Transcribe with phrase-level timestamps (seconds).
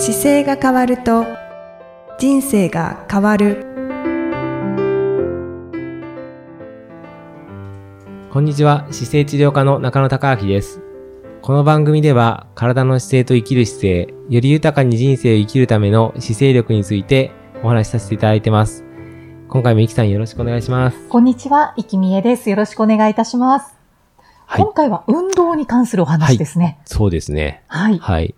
[0.00, 1.26] 姿勢が変わると
[2.20, 3.66] 人生が変わる
[8.30, 10.80] こんにちは姿勢治療科の中野孝明です
[11.42, 17.32] この番組では体の姿勢と生きる姿勢より豊かに人生を生きるための姿勢力について
[17.64, 18.84] お話しさせていただいてます
[19.48, 22.50] 今回もいきさんよろしくお願いしますこんにちは、いきみえです。
[22.50, 23.74] よろしくお願いいたします。
[24.46, 26.78] はい今回は運動に関するお話ですね。
[26.84, 27.98] そうですねはい。
[27.98, 28.34] はい。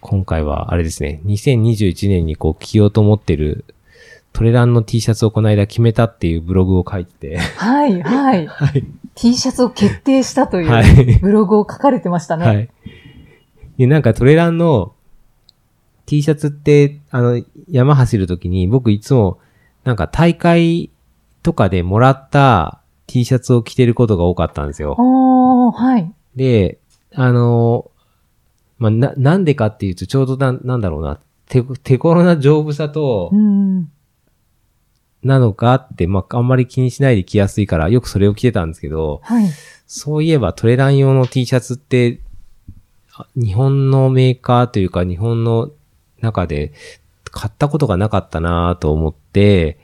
[0.00, 3.64] 今回は、あれですね、2021年にこう着ようと思ってる
[4.32, 8.46] トレランの T シャツをこの間決めたっていうブログを書いて、はい、はい。
[8.48, 8.86] はい。
[9.14, 12.46] T シャツを決定したという、はいブログを書かれてましたね。
[12.46, 12.68] はい。
[13.76, 14.94] で、なんかトレランの
[16.06, 19.38] T シャツって、あの、山走るときに僕いつも、
[19.84, 20.90] なんか大会
[21.42, 24.94] とかでもらった T シャツを着てることが多かったんですよ。
[24.98, 26.12] おー、はい。
[26.36, 26.78] で、
[27.12, 27.89] あの、
[28.80, 33.90] まあ、な、なんでかっていうと、ちょうどな、なんだろうな、手、手頃な丈夫さとう、ん。
[35.22, 39.50] なのかって、まあ、あんまり気にしないで着やすいから、よくそれを着てたんですけど、はい。
[39.86, 42.20] そういえばトレラン用の T シャツって、
[43.14, 45.70] あ日本のメーカーというか、日本の
[46.22, 46.72] 中で
[47.24, 49.78] 買ったことがなかったなと思って、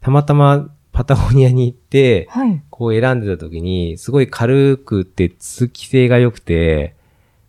[0.00, 2.62] たまたまパタゴニアに行って、はい。
[2.70, 6.94] こう選んでた時に、すごい軽くて通気性が良くて、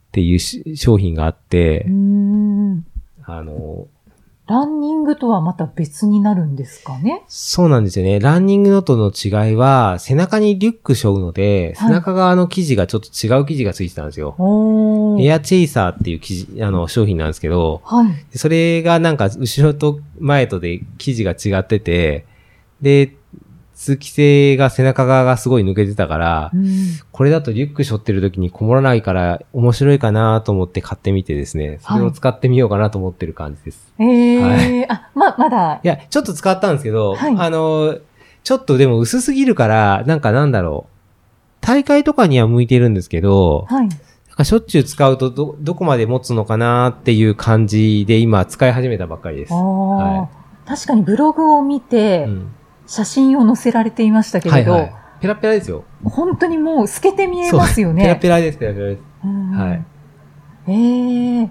[0.09, 1.85] っていうし商品があって。
[3.25, 3.88] あの、
[4.47, 7.21] ランニングとはまた別になるんですかね？
[7.27, 8.19] そうなんですよね。
[8.19, 14.35] ランニングノートの違いは、背中にリュック背負うので、はい背中側の生地がちょっと違う生地がついてたんですよ。
[15.19, 18.38] エアチェイサーっていう生地、あの、商品なんですけど、はい。
[18.38, 22.25] それがなんか後ろと前とで生地が違ってて、
[22.81, 23.16] で、
[23.80, 26.99] 通気性が背中側がすごい抜けてたからう、ん。
[27.13, 33.94] これだとリュック背負ってる時にこもらないから面白いかなと思って買ってみてですね、それを使ってみようかなと思ってる感じです。
[33.97, 37.97] えー、はいあ、ま、まだい、や、ちょっと使ったんですけど、はいあの、
[38.44, 40.94] ちょっとでも薄すぎるから、なんかなんだろう。
[41.61, 43.88] 大会とかには向いてるんですけど、はい。
[43.88, 43.90] なん
[44.35, 49.53] かしょっちゅう使うとど、どこまで持つのかなっていう感じで今使い始めたばっかりです。
[49.53, 50.28] は
[50.66, 52.51] 確かにブログを見て、うん
[52.89, 54.94] 写真を載せられていましたけれど、はいはい。
[55.22, 55.83] ペラペラですよ。
[56.03, 58.01] 本当にもう透けて見えますよね。
[58.01, 59.01] ペラペラです、ペラペラです。
[59.23, 59.85] うんはい。
[60.67, 61.49] ええ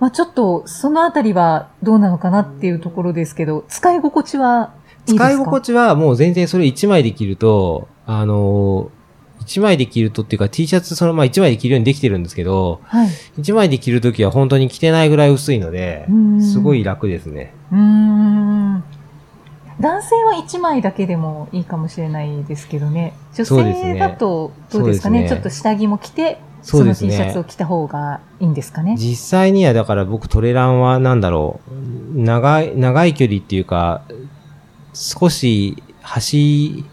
[0.00, 4.74] まあちょっと、そのあたりはどうなのかなっていうところですけど、使い心地は
[5.06, 5.30] いいですか？
[5.30, 13.08] 使い心地はもう全然それ1枚で着ると、あのー、1枚で着るとっていうか T シャツそのまま1枚で着るようにできてるんですけど、はい。
[13.38, 17.54] 1枚で着るときは本当に着てないぐらい薄いのでうん、すごい楽ですね。
[17.72, 18.84] うーん。
[19.84, 23.12] 男性は1枚だけでもいいかもしれないですけどね。
[23.34, 25.18] 女性だとどうですかね？
[25.18, 28.96] そうですねちょっと下着も着て、その T シャツを着た方がいいんですかね？
[28.96, 34.00] 実際にはだから僕トレランはなんだろう、長い、長い距離っていうか、
[34.94, 36.84] 少し走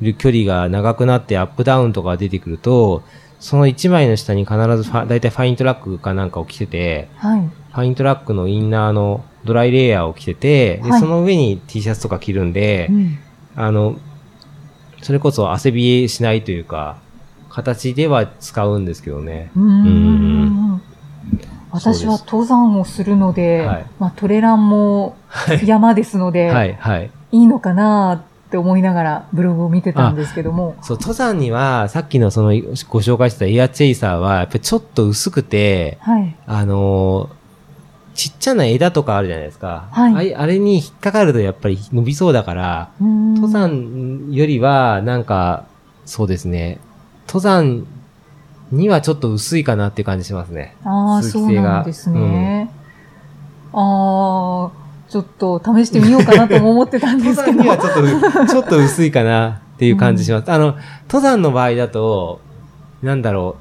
[0.00, 3.04] る距離が長くなってアップダウンとか出てくると、
[3.38, 7.40] その1枚の下に必ずファ、だいたいファイントラックかなんかを着てて、はい。
[7.72, 13.18] ファイントラックのインナーのドライレイヤーを着てて、で、はいその上に T シャツとか着るんで、うん
[13.56, 13.96] あの、
[15.02, 16.98] それこそ汗びえしないというか、
[17.48, 19.50] 形では使うんですけどね。
[19.56, 20.82] うーん
[21.72, 25.66] 私は登山をするので、はいまあ、トレランもはい。
[25.66, 27.10] 山ですので、はい、はい。
[27.32, 30.74] いいのかなって思いながらブログを見てたんですけども。
[30.82, 36.36] そう、登山には、さっきのその、ご紹介したエアチェイサーは、やっぱりちょっと薄くて、はい。
[36.46, 37.39] あのー
[38.20, 39.88] ちっちゃな枝とかあるじゃないですか。
[39.92, 45.64] はいあれに引っかかるとやっぱり伸びそうだから、登登山よりは、なんか、
[46.04, 46.80] そうですね、
[47.26, 47.86] 登山
[48.72, 50.76] にはちょっと薄いかなっていう感じしますね。
[50.84, 52.70] ああ、そうなんですね。
[53.72, 54.70] ああ、
[55.08, 57.64] ちょっと試してみようかなとも思ってたんですけど。
[57.64, 60.52] 登山にはちょっと、 ちょっと薄いかなっていう感じします。
[60.52, 60.76] あの、
[61.08, 62.42] 登山の場合だと、
[63.02, 63.56] なんだろ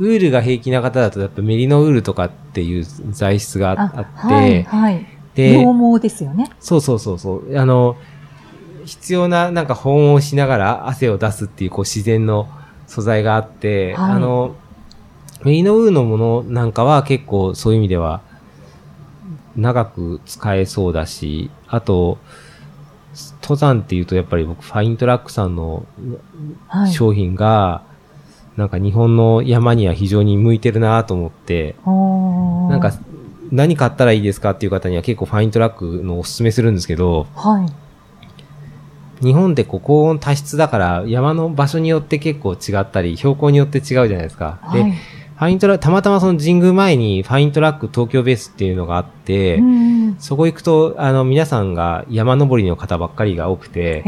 [0.00, 5.06] う、ウールが平気な方だと、やっぱメリノウールとかっていう材質がああって、はい、はい。
[5.34, 6.50] で、羊毛ですよね。
[6.60, 7.96] そうそうそうそう、あの、
[8.84, 12.48] 必要ななんか保温をしながら汗を出すっていうこう自然の
[12.86, 14.54] 素材があって、はいあの、
[15.44, 18.22] メリノウールのものなんかは結構そういう意味では
[19.56, 22.18] 長く使えそうだし、あと、
[23.42, 25.86] 登山っていうとやっぱり僕ファイントラックさんの
[26.66, 26.92] はい。
[26.92, 27.82] 商品が、
[28.56, 32.92] なんか日本の山には非常に向いてるなと思って、なんか
[33.50, 39.24] 何買ったらいいですかっていう方には結構ファイントラックのおすすめするんですけど、はい。
[39.24, 44.60] 日本ってこう高温多湿だから山の場所によって結構違ったり、標高によって違うじゃないですか。
[44.72, 44.92] で、はい。
[44.92, 54.02] ファイントラたまたまその神宮前にファイントラック東京ベースっていうのがあって、うんそこ行くと、あの、皆さんが山登りの方ばっかりが多くて、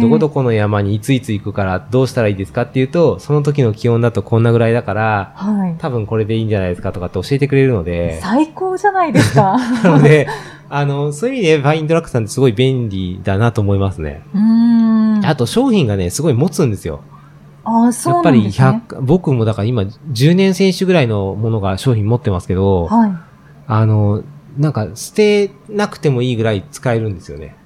[0.00, 5.76] どこどこの山にいついつ行くからどうしたらいいですかっていうと、その時の気温だとこんなぐらいだから、はい。
[5.78, 9.56] 多分これでいいんじゃないですかとかって教えてくれるので、最高じゃないですか。
[9.82, 10.28] なので、
[10.68, 14.22] あの、そういう意味でファイントラックさんってすごい便利だなと思いますね。
[14.34, 14.40] うー
[15.20, 15.26] ん。
[15.26, 17.00] あと商品がね、すごい持つんですよ。
[17.64, 18.82] ああ、そうやっぱりなんですね。
[18.88, 23.20] 100、僕もだから今10年選手ぐらいのものが商品持ってますけど、は
[23.66, 24.22] あの、
[24.56, 27.56] なんか捨てなくてもいいぐらい使えるんですよね。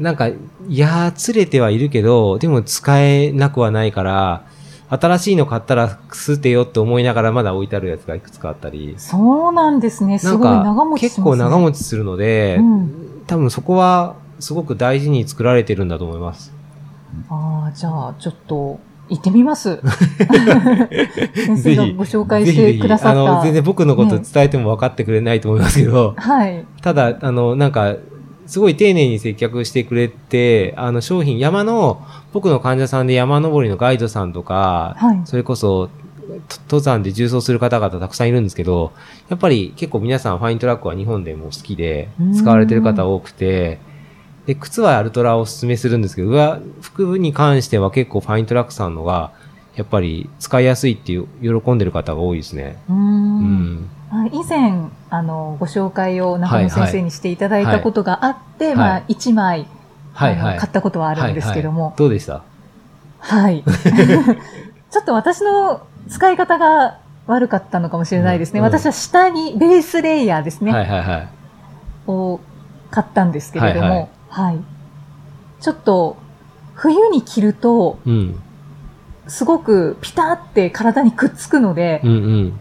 [0.00, 0.36] なんか、い
[0.68, 4.46] やー、釣れてはいるけど、でも使えなくはないから、
[4.88, 10.18] 新しいの買ったら捨てよって思いながらまだ置いてあるやつがいくつかあったり、そうなんですね。
[10.18, 11.20] すごい長か持ちしますね。
[11.20, 16.52] 結構長持ちするので、うん多分そこはすごく大事に作られてるんだと思います。
[17.30, 18.78] ああ、じゃあ、ちょっと、
[19.08, 19.80] 行ってみます。
[21.34, 23.20] 先生がご紹介してくださった。
[23.20, 26.64] あの、全然僕のことね伝えても分かってくれないと思いますけど、はい。
[26.80, 27.96] ただ、あの、なんか、
[28.46, 32.02] すごい丁寧に接客してくれて、あの、商品、山の、
[32.32, 35.20] 僕の患者さんで山登りのガイドさんとか、はい。
[35.24, 35.88] それこそ、
[36.48, 38.92] と登山で重走する方々たくさんいるんですけど、
[39.28, 43.78] やっぱり結構皆さんファイントラックは日本でも好きでうん、使われてる方多くて、
[44.46, 49.30] で、靴はアルトラをお勧めするんですけど、上、服に関しては結構ファイントラックさんのが、
[49.76, 51.26] やっぱり使いやすいっていう、
[51.62, 52.76] 喜んでる方が多いですね。
[52.88, 52.94] うー。
[52.94, 53.90] うんん。
[54.10, 54.74] はい以前、
[55.10, 59.66] あの、ご紹介を中野先生にしていただいたことがあって、はいまあ、1枚、
[60.12, 62.42] はい買ったことはあるんですけどはいはいも、どうでした？
[63.18, 63.64] はい。
[64.90, 68.60] ちょっと私の使い方が悪かったのかもしれないですね。
[68.60, 70.72] うんうん私は下にベースレイヤーですね。
[70.72, 71.28] はいはいはい。
[72.06, 72.38] を
[72.92, 74.58] 買ったんですけれども、はいはいはい。
[75.60, 76.16] ちょっと、
[76.74, 78.40] 冬に着ると、うん。
[79.28, 82.60] すごくピタって体にくっつくのでう、んうん。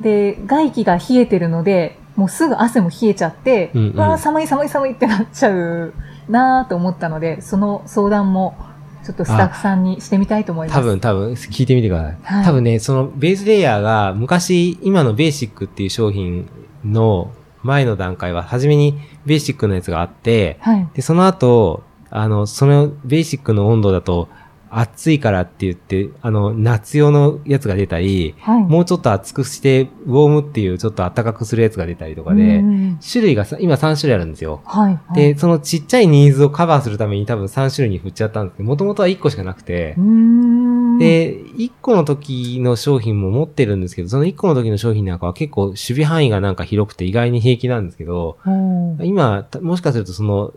[0.00, 5.92] で、外気が冷えてるので、もうすぐ汗も冷えちゃって、うんうんわあ、寒い寒い寒いってなっちゃう
[6.28, 8.56] なぁと思ったので、その相談も、
[9.04, 10.78] ちょっとスタッフさんにしてみたいと思います。
[10.78, 12.16] 多分、多分、聞いてみてください。
[12.22, 16.48] はい多分ね、そのベースレイヤーが昔、今のベーシックっていう商品
[16.82, 17.30] の
[17.62, 20.88] 前の段階は、初めにベーシックのやつがあって、はい。
[20.94, 24.28] で、その後、あの、そのベーシックの温度だと、
[24.70, 28.62] 暑いからって言って、あの、夏用のやつが出たり、はい。
[28.62, 34.62] もうちょっと熱くして、ウォームっていうちょっと暖かくするやつが出たりとかでう、ん種類がさ今3種類あるんですよ。
[34.64, 34.94] はい。
[34.94, 39.96] はい、で、そのちっちゃいニーズをカバーするために多分3種類に振っちゃったんですけど、もともとは1個しかなくて
[40.98, 48.38] で、1個の時の商品も持ってるんですけど、その1個の時の商品なんかは結構守備範囲がなんか広くて意外に平気なんですけど、
[49.02, 50.52] 今、たもしかするとその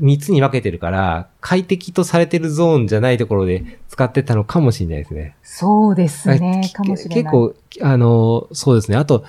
[0.00, 5.36] 3つに分けてるから、快適とされてるゾーンじゃないところで使ってたのかもしれないですね。
[5.42, 6.62] そうですね。
[6.64, 7.24] きかもしれない。
[7.24, 8.96] 結構、あの、そうですね。
[8.96, 9.24] あと、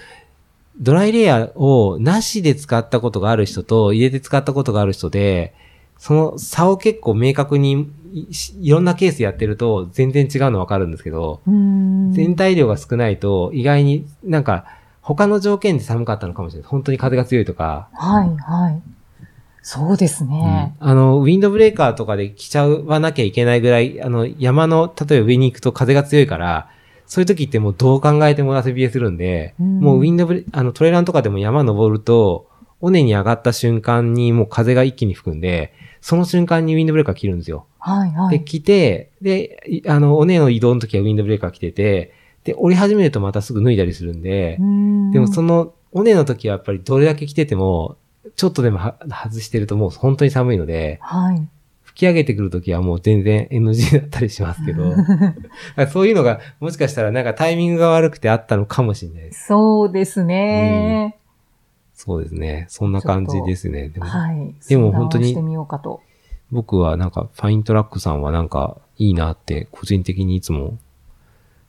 [0.80, 5.54] ドライレイヤーをなしで使ったことがある人と入れて使ったことがある人で、
[5.98, 8.28] その差を結構明確にい
[8.60, 11.42] いろんなケースやってると全然違うのわかるんですけど。
[11.46, 14.66] 全体量が少ないと意外になんか
[15.02, 16.70] 他の条件で寒かったのかもしれない。
[16.70, 18.82] 本当に風が強いとか、はい、はい。
[19.62, 20.76] そうですね。
[20.80, 26.70] あの、ウィンドブレーカーとかで着ちゃわなきゃいけないぐらい、あの、山の、例えば上に行くと風が強いから、
[27.06, 32.48] そういう時ってもうどう考えても汗冷えするんで、うんもうウィンドブレ、あの、トレランとかでも山登ると、
[32.80, 37.68] 尾根に上がった瞬間にもう風が一気に吹くんで、その瞬間にウィンドブレーカー着るんですよ。
[37.78, 38.44] はい、はで、い。
[38.44, 42.14] 着て、で、いあの、尾根の移動の時はウィンドブレーカー着てて、
[42.44, 44.58] で、降り始めるとまたすぐ脱いだりするんで、
[45.14, 47.98] でもその、の、尾根の時はやっぱりどれだけ着てても、
[48.36, 51.48] ちょっとでもは外してるともう本当に寒いので、はい。
[51.84, 54.96] 吹き上げてくるときはもう全然 NG だったりしますけど、
[55.92, 59.48] そういうのがもしかしたらなんかタイミングが悪くてあったのかもしれないです。
[59.48, 61.18] そうですね。
[61.94, 62.66] そうですね。
[62.70, 63.90] そんな感じですね。
[63.90, 64.56] でもはい。
[64.70, 65.36] でも本当に。
[66.52, 70.78] 僕はなんかファイントラックさんはなんかいいなって個人的にいつも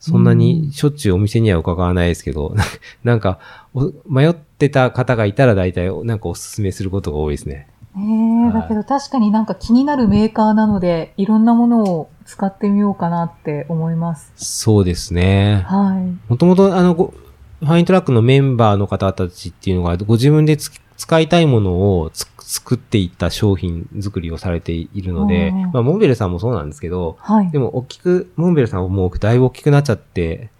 [0.02, 2.56] そんなにしょっちゅうお店には伺わないですけど、
[3.04, 3.38] なんか
[3.72, 7.68] お迷ってた方がいたら大体なんかおすすめすることが多いですね。
[7.94, 8.04] ね
[8.42, 14.32] え、はいだけど確かになんか気になるメーカーなので、いろんなものを使ってみようかなって思います。
[14.34, 15.64] そうですね。
[15.68, 16.30] はい。
[16.30, 17.14] もともとあの、ご
[17.60, 27.50] ファイントラックのメンバーの方たちっていうのが、ご自分でつ使いたいものをつ作っていった商品作りをされているのでうん、まあ、モンベルさんもそうなんですけど、はい。
[27.50, 30.50] でも大きく、モンベルさんはもうだいぶ大きくなっちゃって、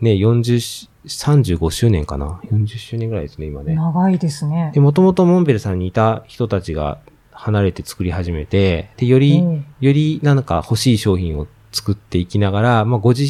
[0.00, 3.74] ね、40し、35周年かな ?40 周年ぐらいですね、今ね。
[3.74, 4.80] 長いですねで、。
[4.80, 6.98] もともとモンベルさんにいた人たちが
[7.30, 13.24] 離れて作り始めて、で、より、うんよりなんか欲しい商品を作っていきながら、まあ、ご自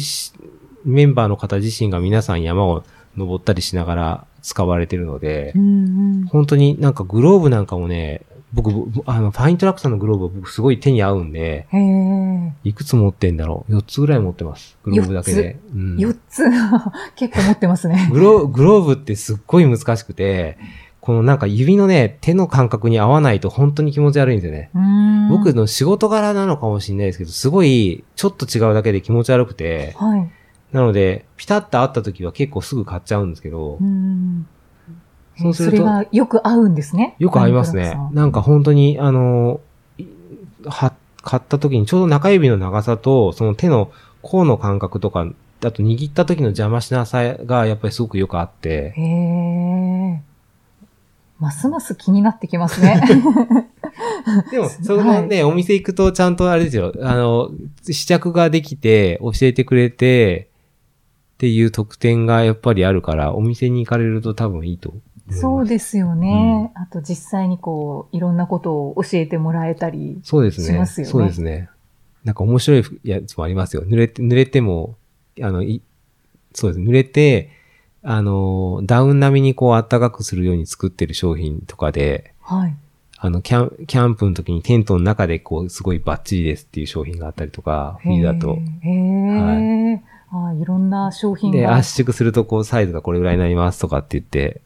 [0.85, 2.83] メンバーの方自身が皆さん山を
[3.15, 8.21] 登ったりしながら使われてるのでう、ん本当になんかグローブなんかもね、
[8.53, 8.69] 僕、
[9.07, 11.67] あの、ファイントラックさんのグローブは僕すごい手に合うんで。
[12.63, 14.77] いくつ持ってんだろう ?4 つぐらい持ってます。
[14.83, 15.57] グローブだけで。
[15.73, 16.43] うん4つ？
[17.15, 18.09] 結構持ってますね。
[18.11, 20.57] グログローブってすっごい難しくて、
[21.01, 24.69] このなんか指のね、手の感覚に合わないと本当に気持ち悪いんですよね。
[24.75, 30.29] うん僕の仕事柄なのかもしれないですけど、すごいちょっと違うだけで気持ち悪くて、はい。
[30.73, 34.45] なので、ピタッと合った時は結構すぐ買っちゃうんですけどう、ん。
[35.37, 37.15] そうするとそれがよく合うんですね。
[37.19, 37.95] よく合いますね。
[38.11, 39.61] なんか本当に、あの、
[39.97, 40.05] い
[40.65, 45.25] は、買った時にちょうど中指の長さと、その手の甲の感覚とか、
[45.63, 50.21] あと握った時の邪魔しなさがやっぱりすごくよくあって、へえ。
[51.39, 53.01] ますます気になってきますね。
[54.51, 57.51] でも、そのね、お店行くとちゃんとあれですよ、あの、
[57.83, 60.49] 試着ができて、教えてくれて、
[61.33, 65.39] っていう特典がやっぱりあるから、お店に行かれると多分いいと思います。
[65.41, 66.71] そうですよね。
[66.75, 70.19] あと実際にこう、いろんなことを教えてもらえたり。
[70.23, 70.67] そうですね。
[70.67, 71.69] しますよねそうですね。
[72.23, 73.83] なんか面白いやつもありますよ。
[73.83, 74.95] 濡れて、濡れても、
[75.41, 75.81] あの、い
[76.53, 76.79] そうです。
[76.79, 77.49] 濡れて、
[78.03, 82.75] あの、ダウン並みにこう暖かくするように作ってる商品とかで、はい。
[83.17, 88.57] あの、キャン、キャンプの時にテントの中でこう、すごいバッチリですっていう商品があったりとか、冬だと。
[88.81, 90.03] へえ。
[90.33, 94.61] ああいろんな商品で、が圧縮するとこう、サイズがこれぐらいになりますとかって言って、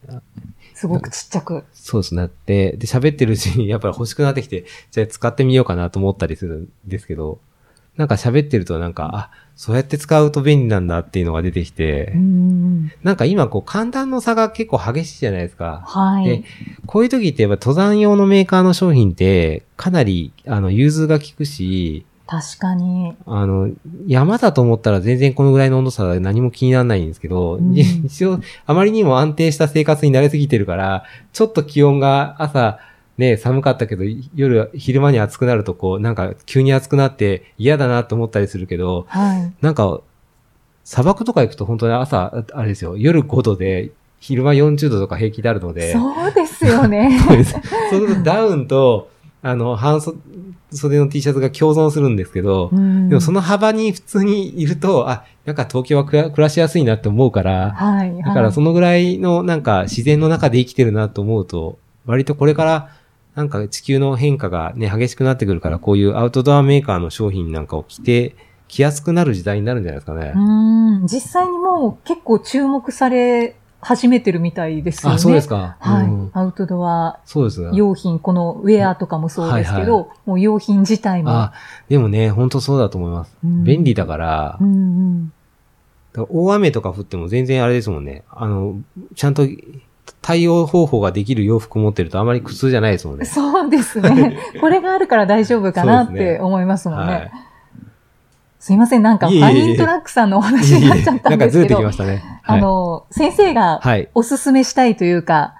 [0.74, 1.64] すごくちっちゃく。
[1.74, 7.38] そうですなって、で、喋ってるうちに やっぱり欲しくなってきて、じゃあ使ってみようかなと思ったりするんですけど、
[7.96, 12.92] なんか喋ってるとなんか、あ、そうやって使うと便利なんだっていうのが出てきて、うん。
[13.02, 15.82] なんか今こう寒暖の差が結構激しいじゃないですか。
[15.84, 16.44] はいで。
[16.86, 23.16] こういう時ってやっぱ登山用のメーカーの商品ってかなりあの融通が効くし、確かに。
[23.26, 23.70] あの、
[24.06, 32.80] 山だと思ったら全然このぐらいの温度差で何も気にならないんですけど、うん一応あまりにも安定した生活に慣れすぎてるから、ちょっと気温が朝
[33.16, 34.04] ね、寒かったけど、
[34.34, 39.52] 夜、昼間に暑くなるとこう、なんか急に暑くなって嫌だなと思ったりするけど、はい。
[39.60, 40.00] なんか、
[40.84, 47.18] 砂漠とか行くと本当に朝、あれですよ、夜5度で、昼間40度とか平気であるので、そうですよね。
[47.26, 47.52] そうです。
[47.52, 47.60] そう
[48.00, 49.10] するとダウンと、
[49.42, 50.00] あの、半
[50.72, 58.12] 袖の T シャツが共存するんですけど、うんでもその幅に普通にいると、あ、なんか東京は暮ら暮らしやすいなって思うから、はい。
[58.12, 62.90] はいだからそのぐらいのなんか自然の中で生きてるなと思うと、割とこれから
[63.34, 68.34] なんか地球の変化がね、激しくなってくるから、こういうアウトドアメーカーの商品なんかを着て、
[68.66, 70.32] 着やすくなる時代になるんじゃないですかね。
[70.34, 71.06] うん。
[71.06, 75.16] 実際にもう結構注目され始めてるみたいですよね。
[75.16, 75.76] あ、そうですか。
[75.78, 76.06] はい。
[76.06, 77.70] うんアウトドアそうですね。
[77.72, 81.30] 用品、このウェアとかもそうですけど、はいもう用品自体も。
[81.30, 81.52] あ、
[81.88, 83.36] でもね、本当そうだと思います。
[83.44, 85.32] うん便利だから、うんうん。
[86.12, 88.24] だから大雨とか降っても全然あれですもんね。
[88.30, 88.76] あの、
[89.14, 89.46] ちゃんと
[90.22, 93.24] 対応方法ができる洋服持ってるとあまり苦痛じゃないですもんね。
[93.24, 94.38] そうですね。
[94.60, 97.12] これがあるから大丈夫かなって思いますもんね。
[97.12, 97.30] はい。
[98.60, 102.37] すいません、なんかフいえいえいえァイントラックさんのお話になっちゃったなんんかずれてですけど、きましたね。
[102.48, 103.80] あの、先生が。
[104.14, 105.54] おすすめしたいというか、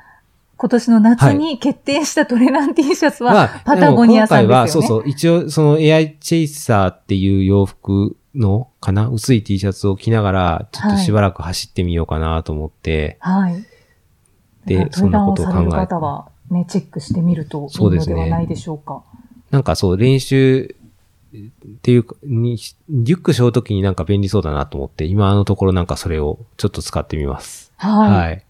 [0.56, 4.66] 今年の夏に決定したトレラン T シャツは、まあパタゴニアさんですよね。
[4.66, 13.64] でも今回は、そうそう、一応、そのエアチェイサーっていう洋服の、かな薄い T シャツを着ながら、ちょっとしばらく走ってみようかなと思って、はい。
[14.66, 19.02] でそんなことを考え方は、ね、チェックしてみるといいのそうではないでしょうか。
[19.50, 20.76] なんかそう、練習
[21.34, 22.58] っていうか、に、
[22.88, 27.72] リュック背負うときになんか便利そうだなと思って、今のところなんかそれをちょっと使ってみます。
[27.76, 28.12] はい。
[28.12, 28.44] はい。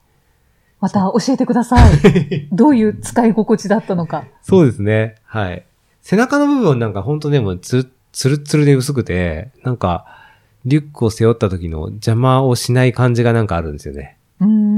[0.81, 2.49] また教えてください。
[2.53, 4.25] どういう使い心地だったのか。
[4.43, 5.17] そうですね。
[5.25, 5.65] はい。
[6.03, 10.07] 背中の部分なんか本当でもつる、つるっつるで薄くて、なんか、
[10.65, 14.19] リュックを背負った時の邪魔をしない感じがなんかあるんですよね。
[14.41, 14.78] うーん。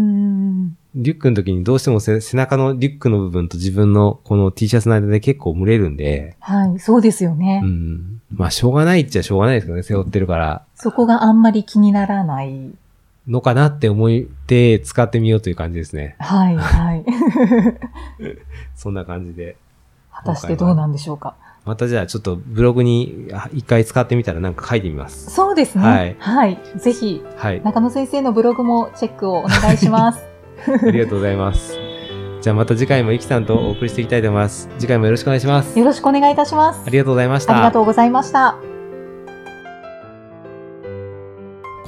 [0.94, 7.61] リュックの時にどうしても背背中のリュックの部分と自分のこの T シャツの間で結構蒸れるんで、はい、そうですよね。
[7.62, 8.23] うん。
[8.32, 10.64] まあしょうがないっちゃしょうがないですけどね、背負ってるから。
[10.75, 12.73] そこがあんまり気にならない。
[13.28, 14.11] のかなって思っ
[14.47, 16.16] て使ってみようという感じですね。
[16.18, 17.04] はい、はい。
[18.75, 19.56] そんな感じで。
[20.12, 21.35] 果たしてどうなんでしょうか。
[21.64, 25.30] またじゃあちょっとブログにあ一回使ってみたらなんか書いてみます。
[25.30, 25.85] そうですね。
[25.85, 26.59] はいはい。
[26.76, 27.62] ぜひ、はい。
[27.62, 30.25] 中野先生のブログもチェックをお願いします。
[30.87, 31.79] ありがとうございます。
[32.40, 34.69] じゃあまた次回もイキさんとお送りしていきたいと思います。
[34.79, 35.79] 次回もよろしくお願いします。
[35.79, 36.83] よろしくお願いいたします。
[36.87, 37.55] ありがとうございました。
[37.55, 38.57] ありがとうございました。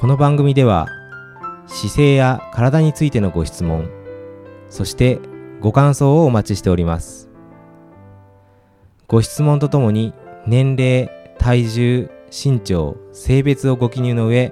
[0.03, 0.87] この番組では
[1.65, 3.89] 姿勢や体についてのご質問
[4.69, 5.21] そして
[5.61, 7.29] ご感想をお待ちしております
[9.07, 10.13] ご質問とともに
[10.45, 14.51] 年齢体重身長性別をご記入の上